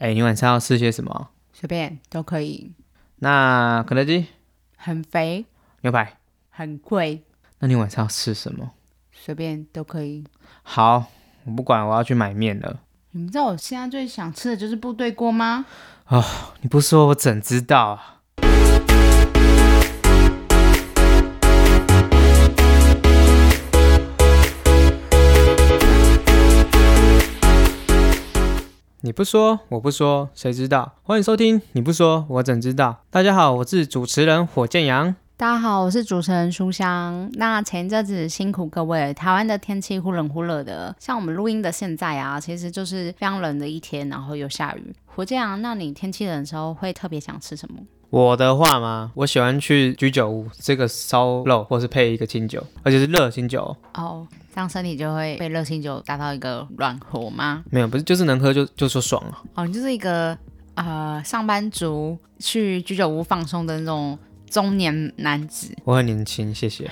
[0.00, 1.28] 哎，你晚上要吃些什么？
[1.52, 2.72] 随便都可以。
[3.16, 4.26] 那肯德基
[4.78, 5.44] 很肥，
[5.82, 6.16] 牛排
[6.48, 7.22] 很贵。
[7.58, 8.70] 那你晚上要吃什么？
[9.12, 10.24] 随便都可以。
[10.62, 11.04] 好，
[11.44, 12.80] 我不管，我要去买面了。
[13.10, 15.66] 你们知道我现在最想吃的就是部队锅吗？
[16.06, 16.24] 哦，
[16.62, 18.22] 你不说我怎知道啊？
[29.02, 30.92] 你不说，我不说，谁知道？
[31.02, 33.02] 欢迎收听，你不说，我怎知道？
[33.08, 35.16] 大家好，我是主持人火箭羊。
[35.38, 37.30] 大家好，我是主持人书香。
[37.32, 44.94] 那前一阵子辛苦各位，台湾的天气忽冷忽热的，像我们录音的现在啊，其实就是非常冷的一天，然后又下雨。
[45.06, 47.78] 火箭羊，那你天气冷的时候会特别想吃什么？
[48.10, 49.12] 我的话吗？
[49.14, 53.76] 我喜欢去居酒屋吃个烧肉，或是配一个清酒，而且是热清酒。
[53.94, 54.26] 哦。
[54.52, 57.62] 这样身体就会被热清酒达到一个暖和吗？
[57.70, 59.38] 没有，不是，就是能喝就就说爽了。
[59.54, 60.36] 哦，你就是一个
[60.74, 64.18] 呃上班族去居酒屋放松的那种
[64.50, 65.72] 中年男子。
[65.84, 66.90] 我很年轻，谢谢。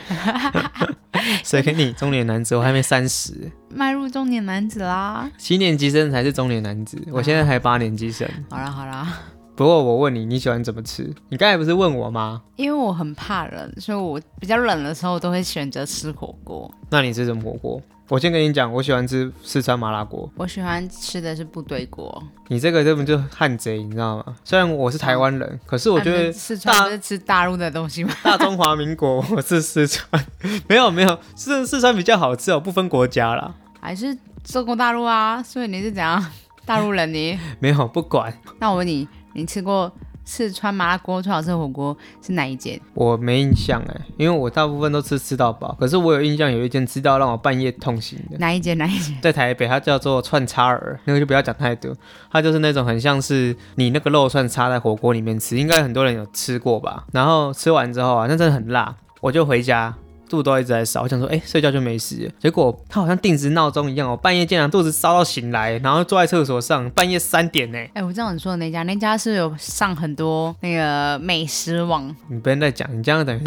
[1.43, 2.55] 谁给你中年男子？
[2.55, 5.28] 我还没三十，迈入中年男子啦。
[5.37, 8.27] 七年级生才是中年男子，我现在还八年级生。
[8.48, 9.19] 好啦好啦。
[9.59, 11.12] 不过我问你，你喜欢怎么吃？
[11.31, 12.41] 你刚才不是问我吗？
[12.55, 16.73] 因为我很怕冷，所以我比较冷的时候都会选择吃火锅。
[16.91, 17.83] 那你吃什么火锅？
[18.09, 20.31] 我先跟你讲，我喜欢吃四川麻辣锅。
[20.37, 22.23] 我喜欢吃的是部队锅。
[22.47, 24.37] 你这个根本就汉贼，你知道吗？
[24.45, 28.15] 虽然我是台湾人，可是我觉得四川不是吃大陆的东西吗？
[28.22, 30.25] 大中华民国， 我是四川。
[30.69, 33.53] 没有没有，四四川比较好吃哦，不分国家啦。
[33.81, 35.43] 还是中国大陆啊？
[35.43, 36.25] 所以你是怎样
[36.65, 37.12] 大陆人？
[37.12, 38.33] 呢 没有不管。
[38.61, 39.09] 那我问你。
[39.39, 39.91] 你吃过
[40.25, 42.78] 四川麻辣锅最好吃的火锅是哪一间？
[42.92, 45.77] 我没印象哎，因为我大部分都吃吃到饱。
[45.78, 48.36] 可是我有印象有一间吃到让我半夜痛醒的。
[48.39, 48.77] 哪一间？
[48.77, 49.16] 哪一间？
[49.22, 51.94] 在台北，它叫做串叉儿，那个就不要讲太多。
[52.33, 57.05] 它就是那种很像是你那个肉串插在火锅里面吃，应该很多人有吃过吧？
[57.12, 59.94] 然后吃完之后啊，那真的很辣，我就回家。
[60.28, 62.31] 肚子都一直在烧，我想说，哎，睡觉就没事。
[62.39, 67.78] 结果他好像定时闹钟一样，我半夜竟然肚子烧到醒来，然后坐在厕所上，半夜三点呢。
[67.94, 72.15] 哎，我知道你说的那家，那家是有上很多那个美食网。
[72.28, 73.43] 你不用再讲，你这样等于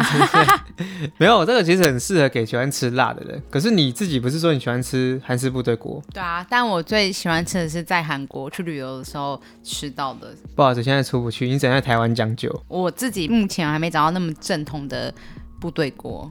[1.18, 1.46] 没有。
[1.46, 3.42] 这个其实很适合给喜欢吃辣的人。
[3.50, 6.02] 可是你自己不是说你喜欢吃韩式部队锅？
[6.12, 10.34] 对啊，但我最喜欢吃的是在韩国去旅游的时候吃到的。
[10.54, 12.48] 不好意思，现在出不去，你只能在台湾讲究。
[12.68, 15.12] 我自己目前还没找到那么正统的
[15.60, 16.30] 部队锅。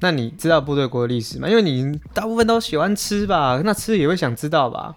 [0.00, 1.48] 那你知道部队锅的历史吗？
[1.48, 4.94] 因为你大部分都喜欢吃吧，那吃也会想知道吧。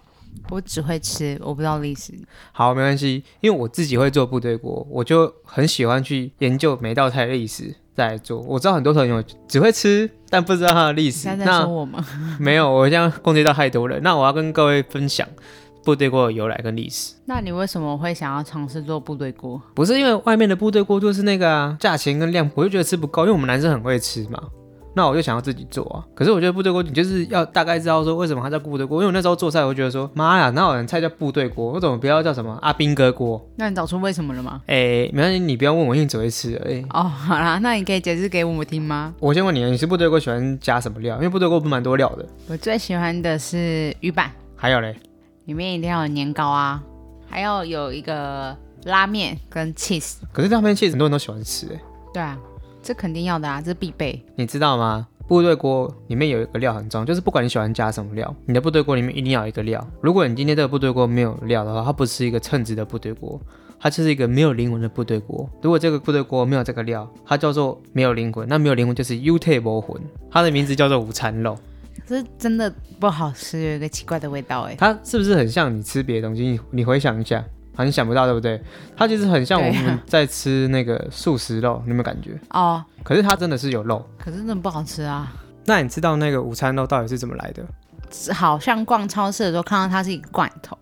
[0.50, 2.12] 我只会吃，我不知道历史。
[2.52, 8.40] 好，没关系，因为我自己会做部队锅，我就很喜欢去研究每道菜的历史再来做。
[8.40, 11.24] 我知道很多朋友只会吃，但不知道它的历史。
[11.24, 12.04] 在说我吗？
[12.40, 13.98] 没有，我这样攻击到太多了。
[14.00, 15.26] 那我要跟各位分享
[15.84, 17.14] 部队锅的由来跟历史。
[17.26, 19.60] 那你为什么会想要尝试做部队锅？
[19.74, 24.42] 不是因为外面的部队锅就是那个啊，价钱跟量，我就觉得吃不够，因为我们男生很会吃嘛。
[24.98, 31.72] 那我就想要自己做啊，可是我觉得部队锅你就是要大概知道说为什么它叫部队锅，因为我那时候做菜，我觉得说妈呀，哪有人菜叫部队锅？
[31.74, 33.40] 我怎么不要叫什么阿兵哥锅？
[33.54, 34.60] 那你找出为什么了吗？
[34.66, 36.84] 哎，没关系，你不要问我，因为只会吃而已。
[36.90, 39.14] 哦，好啦，那你可以解释给我们听吗？
[39.20, 41.14] 我先问你，你是部队锅喜欢加什么料？
[41.18, 42.26] 因为部队锅不蛮多料的。
[42.48, 44.96] 我最喜欢的是鱼板，还有嘞，
[45.44, 46.82] 里面一定要有年糕啊，
[47.30, 50.16] 还要有一个拉面跟 cheese。
[50.32, 51.80] 可是拉面 cheese 很多人都喜欢吃，哎。
[52.12, 52.38] 对啊，
[52.88, 54.24] 这肯定要的啊，这必备。
[54.34, 55.06] 你知道吗？
[55.26, 59.86] 部队锅里面有一个料很重要，就是不管你喜欢加什么料，你的部队锅里面一定要有一个料。
[60.00, 63.38] 如果你今天这个部队锅没有料的话，它不是一个称职的部队锅，
[63.78, 65.46] 它就是一个没有灵魂的部队锅。
[65.60, 68.48] 如果这个部队锅没有这个料，它叫做没有灵魂。
[68.48, 70.00] 那没有灵魂就是 U table 魂，
[70.30, 71.58] 它的名字叫做午餐肉。
[72.06, 74.74] 这真的不好吃，有一个奇怪的味道哎。
[74.78, 76.42] 它是不是很像你吃别的东西？
[76.42, 77.44] 你你回想一下。
[77.78, 78.60] 很想不到，对不对？
[78.96, 82.36] 它其实很像我们在吃那个素食肉， 你有没有感觉？
[82.50, 82.84] 哦。
[83.04, 85.32] 可是它真的是有肉，可是真的不好吃啊。
[85.64, 87.64] 那你知道那个午餐肉到底是怎么来的？
[88.34, 90.76] 好像逛超市的时候看到它是一个罐头，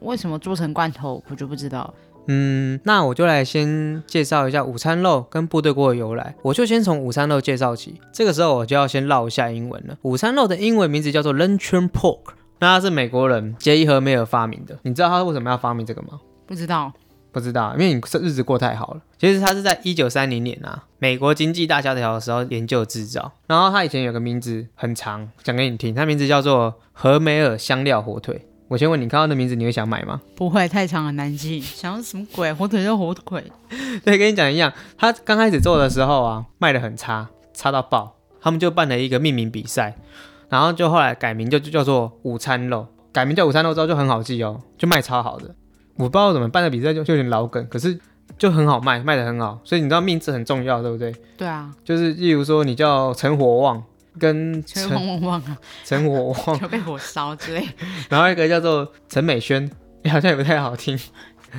[0.00, 1.94] 为什么做成罐头我就不知道。
[2.26, 6.34] 嗯，那我就来先介绍一下午餐肉跟部队锅的由来。
[6.42, 8.00] 我就先从午餐肉介绍起。
[8.12, 9.96] 这个时候我就要先唠一下英文了。
[10.02, 12.32] 午餐肉的英文名字叫做 luncheon pork。
[12.58, 16.20] 那他是美国人杰伊·和梅尔发明的，你知道他为什么要发明这个吗？
[16.46, 16.92] 不知道，
[17.32, 19.00] 不知道，因为你日子过太好了。
[19.18, 23.32] 其实他是在一九三零年啊，美国经济大萧条的时候研究制造。
[23.46, 28.46] 然后他以前有个名字很长，讲给你听，他名字叫做和梅尔香料火腿。
[28.68, 30.20] 我先问你，看到那名字你会想买吗？
[30.34, 31.60] 不会，太长很难记。
[31.60, 32.52] 想什么鬼？
[32.52, 33.44] 火腿就火腿。
[34.04, 38.16] 对，跟你讲一样，他刚开始做的时候啊，卖的很差，差到爆。
[38.40, 39.96] 他们就办了一个命名比赛。
[40.48, 45.54] 然后就后来改名就就叫做午餐肉，改名叫午餐肉之后就很好记哦，就卖超好的。
[45.96, 47.98] 我不知道怎么办的比赛就就有点老梗，可是
[48.36, 51.14] 就很好卖，卖的很好，所以你知道名字很重要，对不对？
[51.36, 53.82] 对啊，就是例如说你叫陈火旺
[54.18, 57.68] 跟陈陈旺旺啊，陈火旺，就被火烧之类。
[58.10, 59.70] 然后一个叫做陈美萱，
[60.02, 60.98] 诶好像也不太好听。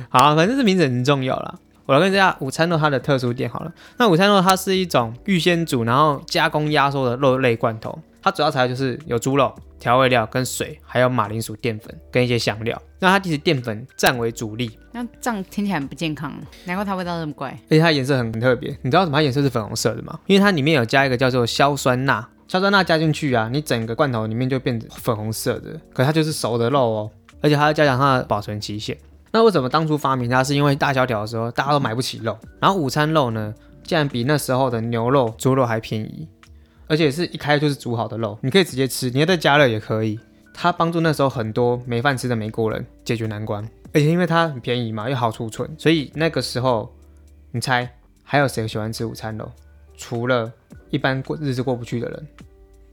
[0.08, 1.54] 好、啊，反正这名字很重要啦。
[1.86, 3.72] 我来跟大家午餐肉它的特殊点好了。
[3.96, 7.96] 那午餐肉它是一种预先煮然后加工压缩的肉类罐头，
[8.26, 12.76] 它主要材料就是有猪肉、调味料跟水，还有马铃薯淀粉跟一些香料。
[12.98, 16.32] 那它其实淀粉占为主力，那这样听起来很不健康，
[16.64, 17.50] 难怪它味道这么怪。
[17.66, 18.76] 而且它颜色很很特别。
[18.82, 20.18] 你知道为什么它颜色是粉红色的吗？
[20.26, 28.98] 因为它里面有加一个叫做硝酸钠，硝酸钠加进去啊，你整个罐头里面就变成粉红色的，可它就是熟的肉哦，而且它要加强它的保存期限。
[29.30, 30.42] 那为什么当初发明它？
[30.42, 36.26] 是因为大萧条的时候大家都买不起肉，然后午餐肉呢，竟然比那时候的牛肉、猪肉还便宜，
[36.88, 40.18] 而且是一开就是煮好的肉，你可以直接吃，你要再加热也可以。
[40.54, 43.62] 它帮助那时候很多没饭吃的美国人解决难关，
[43.92, 46.90] 而且因为它很便宜嘛，又好储存，所以那个时候
[47.50, 47.86] 你猜
[48.24, 49.50] 还有谁喜欢吃午餐肉？
[49.98, 50.50] 除了
[50.90, 52.26] 一般过日子过不去的人，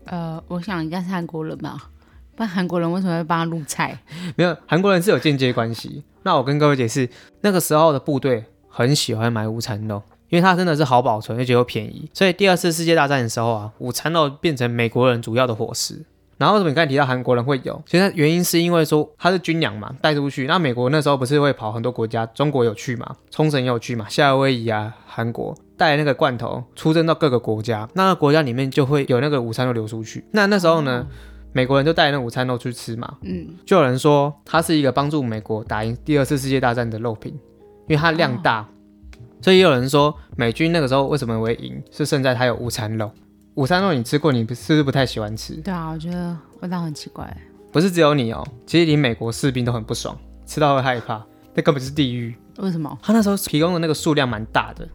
[0.05, 1.89] 呃，我想应该是韩国人吧，
[2.35, 3.97] 不然韩国人为什么会帮他入菜？
[4.35, 6.03] 没有韩国人是有间接关系。
[6.23, 7.09] 那我跟各位解释，
[7.41, 10.01] 那个时候的部队很喜欢买午餐肉，
[10.33, 12.09] 因为它真的是好保存，而且又便宜。
[12.12, 16.03] 所以第二次世界大战的时候啊，午餐肉变成美国人主要的伙食。
[16.39, 17.80] 然后为什么你刚才提到韩国人会有？
[17.85, 20.47] 其实原因是因为说他是军粮嘛，带出去。
[20.47, 30.25] 那美国那时候不是会跑很多国家，中国有去嘛，冲绳也有去嘛，夏威夷啊，韩国带那个罐头出征到各个国家，那个国家里面就会有那个午餐肉流出去。
[30.31, 31.06] 那那时候呢，
[31.51, 37.31] 美国人就带那午餐肉去吃嘛，嗯，就有人说它是一个帮助美国打赢第二次世界大战的肉品，
[37.88, 38.68] 因为它量大，
[39.43, 43.11] 所以也有人说美军那个时候为什么会赢，是胜在它有午餐肉。
[43.55, 45.53] 午餐肉你吃过，你不是不是不太喜欢吃？
[45.55, 47.35] 对啊，我觉得味道很奇怪。
[47.73, 51.21] 不是只有你哦，其实连美国士兵都很不爽，吃到会害怕，
[51.53, 52.33] 那根本是地狱。
[52.59, 52.97] 为什么？
[53.01, 54.87] 他那时候提供的那个数量蛮大的，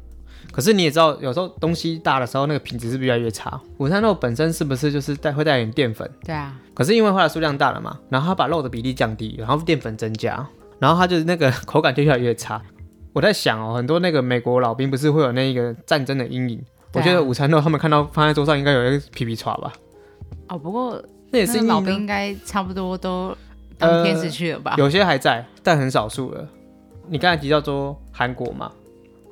[0.51, 3.61] 可是你也知道，有时候东西大的时候，那个品质是不是越来越差？
[3.77, 6.11] 午餐肉本身是不是就是带会带点淀粉？
[6.25, 10.47] 对啊，可是因为后来数量大了嘛，然后他把肉的比例降低，然后淀粉增加，
[10.79, 12.63] 然后它就是那个口感就越来越差。
[13.19, 16.65] 我在想哦，很多那个美国老兵不是会有那个战争的阴影？
[16.93, 19.73] 我觉得午餐肉他们看到放在桌上，应该有一个皮皮叉吧？
[20.47, 23.37] 哦，不过那也是老兵应该差不多都
[23.77, 24.77] 当天使去了吧？
[24.79, 26.49] 有些还在，但很少数了。
[27.09, 28.71] 你刚才提到说韩国嘛，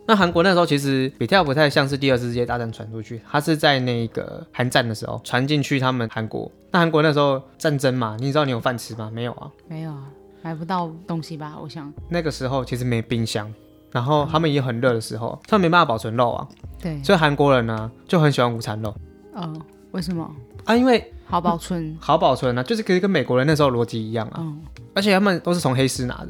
[0.04, 6.50] 那韩国那时候其实比较不太像是第二次世界大战传出去，它是在那个韩战的时候传进去他们韩国。
[6.72, 9.08] 那韩国那时候战争嘛，你知道你有饭吃吗？
[9.14, 9.48] 没有啊。
[9.68, 10.08] 没有啊，
[10.42, 11.56] 买不到东西吧？
[11.62, 13.52] 我想，那个时候其实没冰箱，
[13.96, 16.46] 然后他们也很热的时候，他们没办法保存肉啊，
[16.82, 18.94] 对，所以韩国人呢就很喜欢午餐肉。
[19.34, 19.58] 嗯、
[19.92, 20.30] 为什么？
[20.66, 24.60] 啊，因为好保存，好保存啊，就是可以跟美国人那时候逻辑一样啊，嗯，
[24.94, 26.28] 而且他们都是从黑市拿的，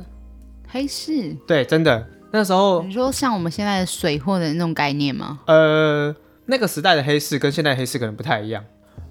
[0.68, 2.06] 黑市，对，真的。
[2.30, 5.40] 那时候你说像我们现在的水货的那种概念吗？
[5.46, 6.14] 呃，
[6.44, 8.62] 那个时代的黑市跟现在的黑市可能不太一样。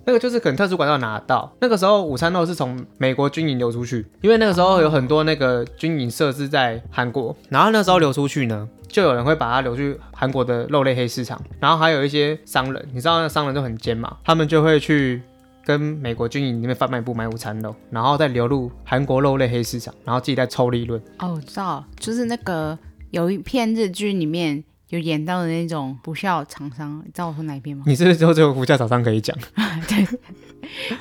[0.05, 1.51] 那个就是可能特殊管道拿到。
[1.59, 15.21] 那个时候午餐肉是从美国军营流出去，因为那个时候有很多那个军营设置在韩国，然后那时候流出去呢，就有人会把它流去韩国的肉类黑市场，然后还有一些商人，你知道那商人都很奸嘛，他们就会去
[15.65, 21.01] 跟美国军营里面贩卖部买午餐肉，然后再流入韩国肉类黑市场，然后自己再抽利润。
[21.17, 22.77] 哦，我知道，就是那个
[23.09, 27.83] 有一片日剧里面有演到的那种不孝厂商，你知道我说哪一边吗？
[27.87, 29.35] 你是不是之后只有不孝厂商可以讲？
[29.87, 30.07] 对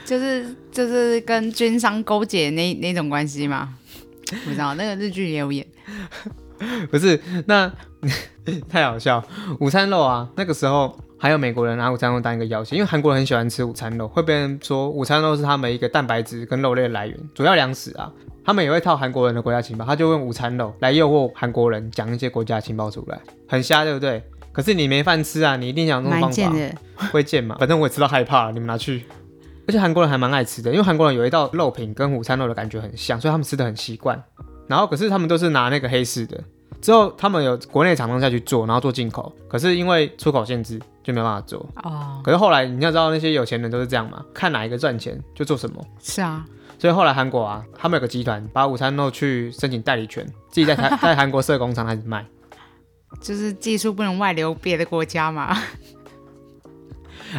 [0.05, 3.75] 就是就是跟军商勾结那那种关系吗？
[4.45, 5.67] 不知道，那个日剧也有演。
[6.91, 7.71] 不是，那
[8.69, 9.23] 太好笑。
[9.61, 18.11] 午餐肉啊，那个时候还有美国人拿午餐肉当一个要挟，因为韩国人很喜欢吃午餐肉，会被人说午餐肉是他们一个蛋白质跟肉类的来源，主要粮食啊。
[18.45, 24.23] 他们也会套韩国人的国家情报，他就用午餐肉来诱惑韩国人讲一些国家情报出来，很瞎，对不对？
[24.53, 26.79] 可是你没饭吃啊，你一定想用这种蛮方法，贱的，
[27.11, 27.57] 会贱嘛？
[27.59, 29.05] 反正我也吃到害怕，你们拿去。
[29.67, 34.23] 而且韩国人还蛮爱吃的，因为韩国人有一道肉品跟午餐肉的感觉很像，所以他们吃的很习惯。
[34.69, 36.39] 然后可是他们都是拿那个黑市的，
[36.81, 41.67] 之后他们有国内厂商下去做，然后做进口，可是因为出口限制就没办法做。
[41.83, 45.83] 哦，可是后来你要知道那些有钱人都是这样嘛，看哪一个赚钱就做什么。
[45.99, 46.45] 是啊，
[46.85, 52.23] 所以后来韩国啊，他们有个集团把午餐肉去申请代理权，自己在台 在韩国设工厂开始卖。
[53.23, 55.57] 就是技术不能外流别的国家嘛。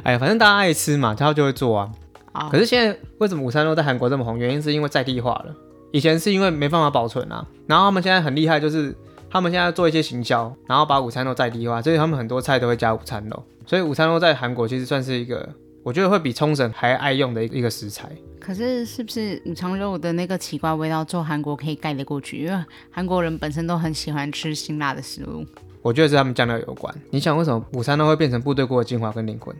[0.01, 1.91] 哎呀，反正大家爱吃嘛，他就会做啊。
[2.31, 4.35] 啊可是现在为什么午餐肉在韩国这么红？
[4.39, 5.53] 原因是因为在地化了。
[5.91, 8.97] 以前是因为没办法保存啊，然后他们现在很厉害，就是
[9.29, 13.43] 他们现在做一些行销，然后把午餐肉在地化，所以他们很多菜都会加午餐肉。
[13.67, 15.47] 所以午餐肉在韩国其实算是一个
[15.85, 18.11] 我觉得会比冲绳还爱用的一个食材。
[18.39, 22.43] 可是是不是五常肉的那个奇怪味道，做韩国可以盖得过去？
[22.43, 25.45] 因为韩国人本身都很喜欢吃辛辣的食物。
[25.83, 26.91] 我觉得是他们酱料有关。
[27.11, 29.55] 你想为什么午餐肉会变成部队锅的精华跟灵魂？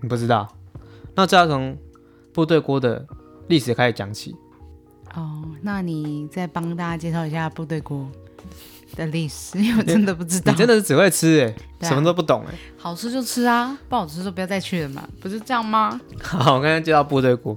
[0.00, 0.48] 你不知道？
[1.14, 1.76] 那这要从
[2.32, 3.06] 部队锅的
[3.48, 4.34] 历史开始讲起。
[5.14, 8.08] 哦，那你再帮大家介绍一下部队锅
[8.94, 10.52] 的历史，因 为我真的不知道。
[10.52, 11.40] 你真的是只会吃
[11.80, 16.00] 哎、什么都不懂哎、好吃就吃啊，不好吃就不要再去了嘛，不是这样吗？
[16.22, 17.56] 好，我刚才介绍部队锅。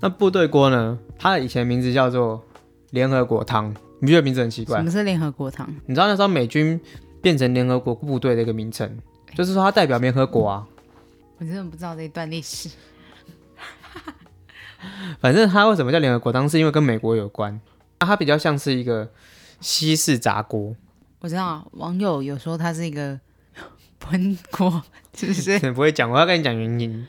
[0.00, 0.98] 那部队锅呢？
[1.18, 2.42] 它的以前名字叫做
[2.90, 3.68] 联合国汤，
[4.00, 4.84] 你不觉得名字很奇怪什？
[4.84, 5.68] 么是联合国汤？
[5.86, 6.80] 你知道那时候美军
[7.20, 8.98] 变成联合国部队的一个名称，
[9.34, 10.66] 就是说它代表联合国啊。
[11.38, 12.68] 我真的不知道这一段历史。
[15.20, 17.60] 反正它为什么叫联合国汤，是因为跟美国有关。
[17.98, 19.10] 那它比较像是一个
[19.60, 20.74] 西式炸锅，
[21.20, 23.18] 我知道网友有说它是一个
[23.98, 24.82] 喷锅，
[25.14, 25.58] 是不是？
[25.72, 27.06] 不会讲，我要跟你讲原因。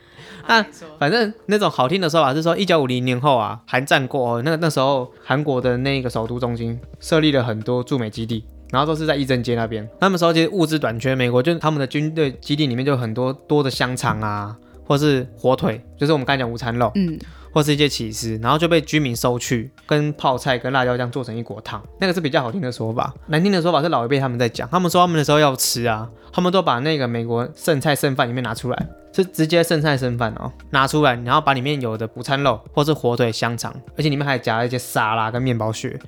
[0.48, 0.64] 那
[0.98, 9.88] 反正那种好听的说法是说，一九五零年后啊，韩战过后，那那时候韩国的那个首都中心设立了很多驻美基地，然后都是在义政街那边。
[10.00, 17.16] 那么时候其实物资短缺，美国就他们的军队基地里面就有很多多的香肠啊，或是火腿，就是我们刚才讲午餐肉，嗯，
[17.52, 23.12] 或是一些起司，然后就被居民收去，跟泡菜跟辣椒酱做成一锅汤，那个是比较好听的说法。
[23.26, 35.98] 难听的说法是老一辈他们在讲，他们说他们的时候要吃啊，他们都把那个美国剩菜剩饭里面拿出来，是直接剩菜剩饭哦，拿出来，然后把里面有的午餐肉或是火腿、香肠，而且里面还夹了一些沙拉跟面包屑，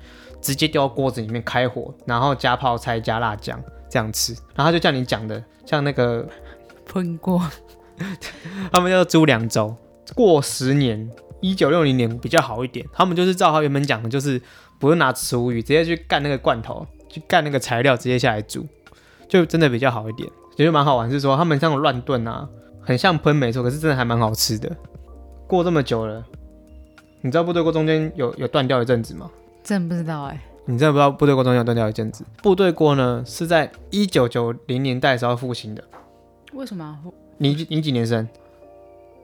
[0.41, 6.27] 直接丢到锅子里面开火，然后加泡菜加辣酱这样吃，然后他就像你讲的，像那个
[6.85, 7.41] 喷锅。
[8.73, 9.73] 他们叫猪两周，
[10.15, 11.07] 过十年，
[11.43, 12.83] 一九六零年比较好一点。
[12.91, 14.41] 他们就是照他原本讲的，就是
[14.79, 18.65] 不用拿厨余直接去干那个罐头，去干那个材料，直接下来煮，
[19.27, 20.27] 就真的比较好一点。
[20.55, 22.47] 觉得蛮好玩，是说他们像乱炖啊，
[22.81, 24.75] 很像喷没错，可是真的还蛮好吃的。
[25.45, 26.25] 过这么久了，
[27.21, 29.29] 你知道部队锅中间有有断掉一阵子吗？
[29.63, 32.25] 真不知道哎、你真的不知道部队锅中间有断掉一阵子？
[32.41, 35.83] 部队锅呢是在一九九零年代的时候复兴的。
[36.53, 36.99] 为什么
[37.37, 38.27] 你你几年生？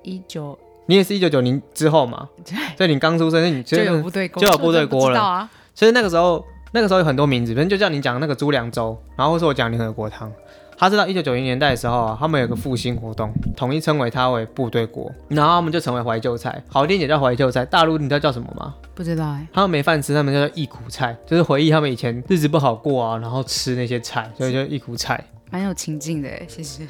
[0.02, 0.58] 一九
[0.90, 2.28] 你也是一九九零之后嘛？
[2.44, 5.50] 对所以你刚出生，你就有部队锅，就有部队锅了我真的不知道啊？
[5.76, 10.32] 所以那个时候，那个时候有很多名字，反正就叫你讲那个猪粮粥，然后或是我讲联合国汤。
[10.80, 17.66] 他是到一九九零年代的时候啊，他们有个复兴活动，统一称为他为部队国，然后他们就成为怀旧菜，好听也叫怀旧菜。
[17.66, 18.74] 大陆你知道叫什么吗？
[18.96, 25.22] 不知道哎、他们没饭吃，他们叫做忆苦菜，就是回忆他们以前日子不好过啊，然后吃那些菜，所以就忆苦菜。
[25.52, 26.88] 蛮有情境的哎、其实。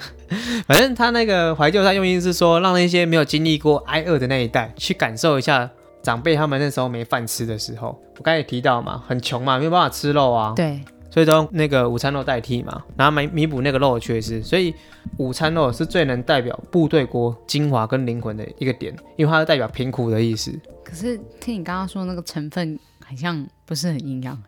[0.67, 5.67] 反正他那个怀旧菜用意是说，让那些没有经历过挨饿的那一代去感受一下
[6.03, 7.99] 长辈他们那时候没饭吃的时候。
[8.17, 14.41] 我刚才也提到嘛，很穷嘛，没有办法吃肉啊，对，所以都用那个午餐肉代替嘛，然后弥弥补那个肉的缺失。
[14.43, 14.73] 所以
[15.17, 20.57] 午餐肉是最能代表部队锅精华跟灵魂的一个点，因为它是代表贫苦的意思。
[20.83, 24.41] 可是听你刚刚说那个成分好像不是很营养。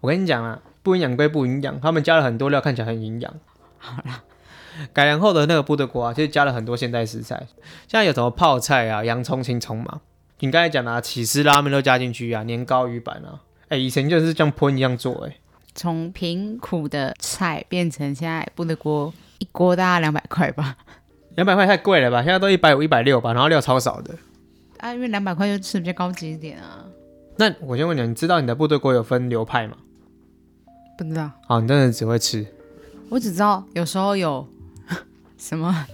[0.00, 3.34] 我跟你讲啊，不营养归不营养，他们加了很多料，看起来很营养。
[3.78, 4.22] 好啦，
[4.92, 7.46] 改良后的那个部队锅啊，其实加了很多现代食材，
[7.88, 10.00] 现在有什么泡菜啊、洋葱、青葱嘛。
[10.38, 15.36] 你刚才讲的、啊、起司拉面都加进去啊，年糕、鱼板啊，哎，以前就是像喷一样做、哎，
[15.74, 20.76] 从贫苦的菜变成现在部队锅，一锅大概两百块吧。
[21.36, 22.22] 两百块太贵了吧？
[22.22, 24.14] 现在都一百五、一百六吧，然后料超少的。
[24.78, 26.84] 啊，因为两百块就吃比较高级一点啊。
[27.36, 29.76] 那我先问你，你知道你的部队锅有分流派吗？
[30.98, 32.46] 不知道，好，你真的只会吃。
[33.08, 34.46] 我只知道有时候有
[35.38, 35.86] 什么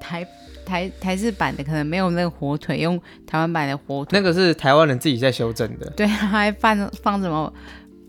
[0.00, 0.26] 台
[0.66, 5.88] 台台式版的可能没有那个火腿，用台湾版的火腿，那个是台湾人自己在修正的。
[5.90, 7.50] 对，还放放什么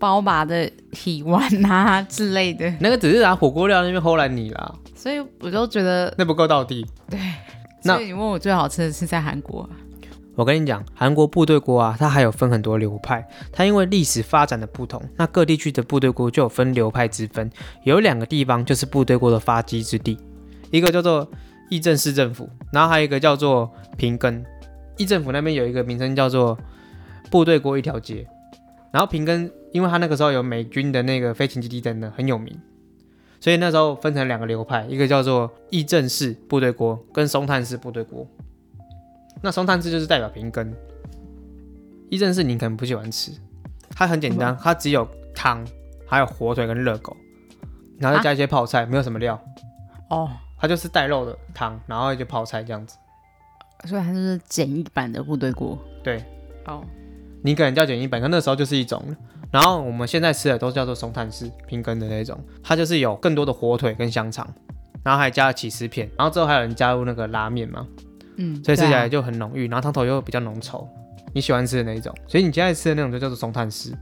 [0.02, 6.84] 包麻的体丸啊之类的， 那个只是拿火锅料那边齁来你啦，所以我就觉得，那不够到地。
[7.84, 9.70] 那所以你问我最好吃的是在韩国啊，
[10.34, 13.24] 我跟你讲，韩国部队锅啊，它还有分很多流派。
[13.52, 17.48] 它因为历史发展的不同，那各地区的部队锅就有分流派之分。
[17.84, 20.18] 有两个地方就是部队锅的发迹之地，
[20.72, 21.30] 一个叫做
[21.70, 24.44] 义政市政府，然后还有一个叫做平根。
[24.96, 26.58] 义政府那边有一个名称叫做
[27.30, 28.26] 部队锅一条街，
[28.92, 32.58] 然后平根，因为他那个时候有美军的那个飞行基地等等很有名，
[33.40, 38.26] 所以那时候分成两个流派，一个叫做义政式部队锅跟松炭式部队锅。
[39.40, 40.72] 那松炭式就是代表平根，
[42.08, 43.32] 一正式你可能不喜欢吃，
[43.90, 45.66] 它很简单，它只有汤，
[46.06, 47.16] 还有火腿跟热狗，
[47.98, 49.42] 然后再加一些泡菜，没有什么料，
[50.10, 52.96] 哦，它就是带肉的汤，然后一些泡菜这样子。
[53.84, 55.76] 所以它就是简易版的部队锅。
[56.04, 56.24] 对，
[56.66, 56.84] 哦，
[57.42, 59.02] 你可能叫简易版，可那时候就是一种。
[59.50, 64.48] 然后我们现在吃的都叫做松炭式平根的那种，它就是有更多的火腿跟香肠，
[65.02, 67.86] 然后还加了起司片，然后之后还有人加入那个拉面嘛，
[68.36, 70.86] 嗯，所以吃起来就很浓郁，然后汤头又比较浓稠，
[71.34, 73.94] 你喜欢吃的那一种，所以你现在吃的那种就叫做松炭丝。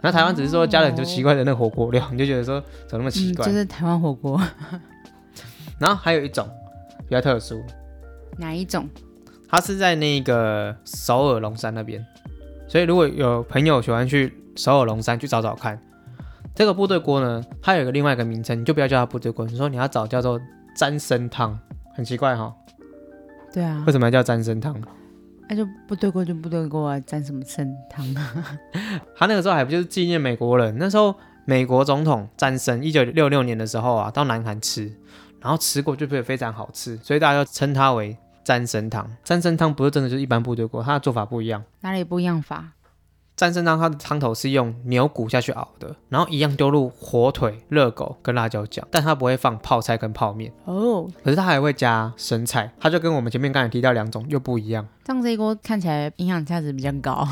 [0.00, 3.46] 那台湾只是说加了很多奇怪的那个火锅料，你就觉得说怎么那么奇嗯，怪。
[3.46, 4.40] 就是台湾火锅
[5.78, 6.48] 然后还有一种
[7.06, 7.62] 比较特殊，
[8.38, 8.88] 哪一种？
[9.48, 12.04] 它是在那个首尔龙山那边，
[12.72, 15.78] 所以如果有朋友喜欢去首尔龙山去找找看，
[16.54, 20.40] 这个部队锅呢，它有一个另外一个名称，你就不要叫它部队锅，你说你要找叫做
[20.74, 21.58] 沾参汤，
[21.94, 22.50] 很奇怪哈、
[23.52, 24.74] 对啊为，什么要叫沾参汤？
[25.50, 28.58] 那就部队锅就部队锅啊，沾什么参汤啊？
[29.16, 30.74] 他那个时候还不就是纪念美国人？
[30.78, 31.14] 那时候
[31.44, 34.90] 美国总统詹森一九六六年的时候啊，到南韩吃，
[35.42, 39.10] 然后吃过就觉得非常好吃，所以大家就称它为詹参汤。
[39.24, 41.62] 詹参汤不是真的就是一般部队锅，它的做法不一样。
[41.80, 42.72] 哪里不一样法？
[43.34, 57.26] 詹参汤它的汤头是用牛骨下去熬的，然后一样丢入火腿、热狗跟辣椒酱，但它不会放泡菜跟泡面，哦，可是它还会加生菜，它就跟我们前面刚才提到两种又不一样，这样这一锅看起来营养价值比较高。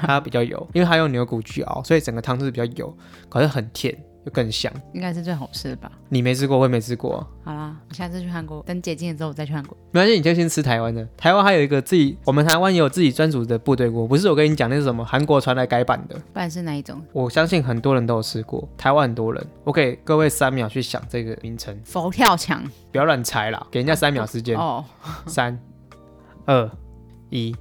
[0.00, 2.94] 它比较油，因为它用牛骨去熬，所以整个汤是比较油，
[3.28, 4.72] 可是很甜又更香。
[4.92, 5.90] 应该是最好吃的吧。
[6.08, 7.26] 你没吃过，我也没吃过。
[7.44, 9.76] 好啦，我下次去韩国，等解禁了之后我再去韩国。
[9.90, 11.06] 没关系，你就先吃台湾的。
[11.16, 16.16] 台湾还有一个自己，我们台湾也有自己专属的部队锅，不是我跟你讲那是什么韩国传来改版的。
[16.32, 17.02] 不然是哪一种？
[17.12, 19.46] 我相信很多人都有吃过，台湾很多人。
[19.62, 22.62] 我给各位三秒去想这个名称，佛跳墙。
[22.92, 24.56] 不要乱猜啦，给人家三秒时间。
[24.56, 24.84] 哦，
[25.26, 25.58] 三、
[26.46, 26.70] 二、
[27.30, 27.52] 一，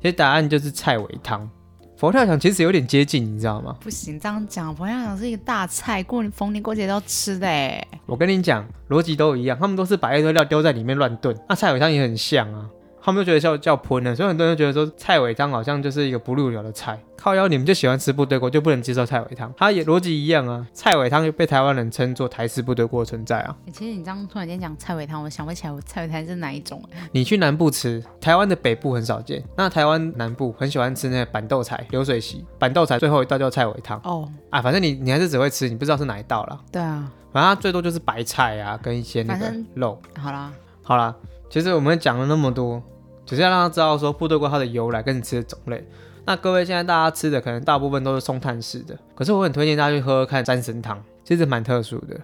[0.00, 1.48] 其实答案就是菜尾汤。
[1.96, 3.74] 佛跳墙其实有点接近，你知道吗？
[3.80, 7.82] 不行，这样讲，佛跳墙是一个大菜，过年逢年过节都要吃的哎。
[8.04, 11.34] 我跟你讲，逻辑都一样，他们都是把一堆料丢在里面乱炖。
[11.48, 12.68] 那菜尾汤也很像啊，
[13.06, 16.98] 他们就觉得叫叫喷了，所以很多人就觉得说菜尾汤好像就是一个不入流的菜。
[17.16, 19.54] 靠腰，你们就喜欢吃部队锅，就不能接受菜尾汤？
[19.56, 23.56] 它也逻辑一样啊，菜尾汤就被台湾人称作台式部队锅存在啊。
[23.66, 27.08] 欸其实你这样突然间讲菜尾汤，我想不起来我菜尾汤是哪一种哎。
[27.12, 32.44] 你去南部吃，台湾的北部很少见，那台湾南部很喜欢吃那个板豆菜、流水席。
[32.58, 36.58] 板豆菜最后一道叫菜尾汤哦，啊，反正你你还是只会吃，你不知道是哪一道啦。
[36.72, 39.96] 对啊，反正它最多就是白菜啊，跟一些那个肉。
[40.18, 40.52] 好啦，
[40.82, 41.14] 好啦，
[41.48, 42.82] 其实我们讲了那么多，
[43.26, 45.84] 只是要让他知道说部队锅它的由来跟你吃的种类。
[46.24, 52.18] 那各位现在大家吃的可能大部分都是松炭式的，可是我很推荐大家去喝喝看三神汤，其实蛮特殊的。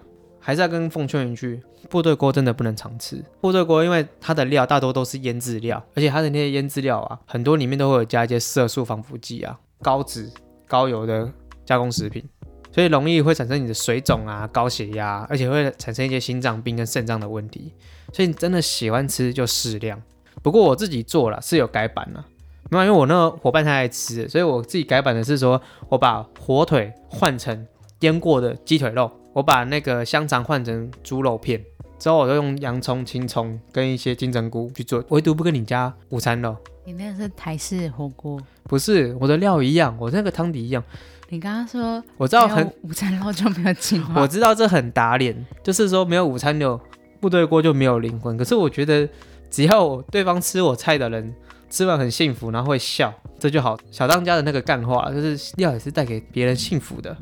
[0.45, 3.23] 还是要跟奉劝一句，部队锅真的不能常吃。
[3.39, 10.29] 部队锅因为它的料大多都是腌制料，而且它的那些腌制料啊，很多里面都会有加一些色素防腐剂啊、高脂、
[10.67, 11.31] 高油的
[11.65, 12.21] 加工食品，
[12.73, 17.71] 所以容易会产生你的水肿啊、高血压，而且会产生一些心脏病跟肾脏的问题。
[18.11, 20.01] 所以你真的喜欢吃就适量。
[20.41, 22.25] 不过我自己做了是有改版了，
[22.69, 27.67] 没有，因为我那个伙伴太爱吃，所以我自己改版的是说，我把火腿换成
[27.99, 31.63] 腌过的鸡腿肉，我把那个香肠换成猪肉片，
[31.99, 36.55] 之后我就用洋葱、青葱跟一些金针菇去做，唯独不跟你加午餐肉。
[36.85, 40.83] 你那个是台式火锅，不是我的料一样，我那个汤底一样，
[41.29, 46.77] 你刚刚说我知道很，午餐肉就没有进化我，知道这很打脸，就是说没有午餐肉，
[47.21, 48.35] 部队锅就没有灵魂。
[48.35, 49.07] 可是我觉得，
[49.53, 51.31] 只要对方吃我菜的人
[51.69, 53.77] 吃完很幸福，然后会笑，这就好。
[53.91, 57.15] 小当家的那个干话，就是料也是带给别人幸福的。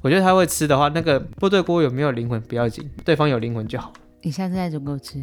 [0.00, 3.92] 我觉得他会吃的话，那个部队锅有没有灵魂不要紧，对方有灵魂就好。
[4.22, 5.18] 你下次再煮给我吃，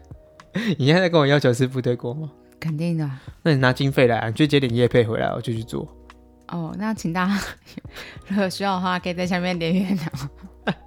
[0.78, 2.30] 你现在在跟我要求吃部队锅吗？
[2.58, 3.20] 肯定的啊。
[3.42, 5.86] 那你拿经费来啊，你就接点业配回来，我就去做。
[6.48, 7.38] 哦，那请大家
[8.28, 10.30] 如果需要的话，可以在下面留言哦。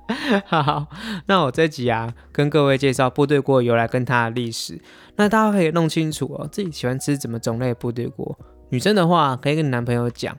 [0.48, 0.88] 好，
[1.26, 4.80] 那我这集啊，跟各位介绍部队锅由来跟它的历史。
[5.16, 8.38] 那大家可以弄清楚哦，自己喜欢吃什么种类的部队锅。
[8.70, 10.34] 女生的话，可以跟你男朋友讲；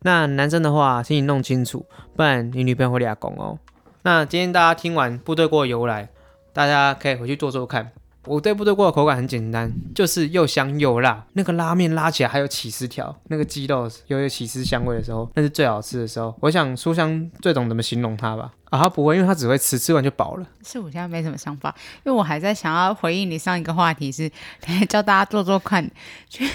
[0.00, 3.58] 那男生的话，请你弄清楚，不然你女朋友会俩拱哦。
[4.02, 6.08] 那今天大家听完部队锅由来，
[6.52, 7.90] 大家可以回去做做看。
[8.24, 11.24] 我对部队锅的口感很简单，就是又香又辣。
[11.32, 16.34] 那个拉面拉起来还有起司条，那个鸡肉又有起司香味的时候，那是最好吃的时候。
[16.40, 18.52] 我想书香最懂怎么形容它吧。
[18.70, 20.46] 啊，他不会，因为他只会吃，吃完就饱了。
[20.62, 24.30] 是我现在没什么想法，因为我还在想要回应你上一个话题是，
[24.90, 25.90] 教大家做做看，
[26.28, 26.46] 去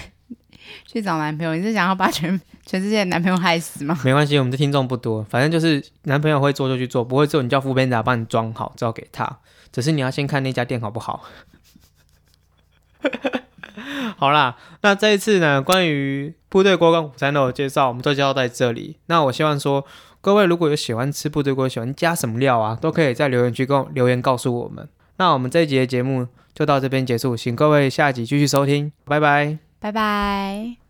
[0.86, 1.56] 去找男朋友。
[1.56, 3.98] 你是想要把全全世界的男朋友害死吗？
[4.04, 9.38] 没关系，我们的听众不多，反正就是男朋友会做就去做，不会做你叫副班长帮你装好之后给他。
[9.72, 11.24] 只是你要先看那家店好不好。
[14.16, 18.96] 好啦，那这一次呢，关于部队锅跟午餐肉的介绍，我们就介绍在这里。
[19.06, 19.84] 那我希望说，
[20.20, 24.88] 各位如果有喜欢吃部队锅，喜欢加什么料啊，都可以在留言区跟留言告诉我们。
[25.16, 29.58] 那我们这一集的节目就到这边结束，请各位下集继续收听，拜拜。
[29.80, 30.83] 拜拜。